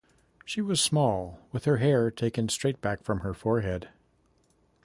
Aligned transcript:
She 0.45 0.61
was 0.61 0.81
small, 0.81 1.37
with 1.51 1.65
her 1.65 1.77
hair 1.77 2.09
taken 2.09 2.49
straight 2.49 2.81
back 2.81 3.03
from 3.03 3.19
her 3.19 3.35
forehead. 3.35 3.89